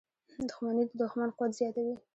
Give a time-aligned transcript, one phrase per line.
[0.49, 1.95] •دښمني د دوښمن قوت زیاتوي.